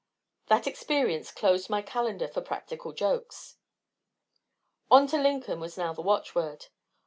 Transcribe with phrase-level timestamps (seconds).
[0.47, 3.57] That experience closed my calendar for practical jokes.
[4.89, 6.69] On to Lincoln was now the watchword.